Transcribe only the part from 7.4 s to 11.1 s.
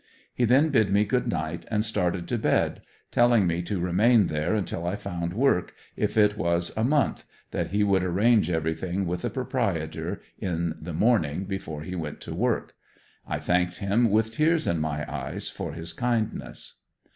that he would arrange everything with the proprietor in the